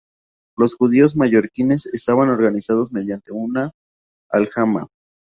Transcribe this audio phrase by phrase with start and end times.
[0.57, 3.69] Los judíos mallorquines estaban organizados mediante una
[4.31, 4.87] aljama.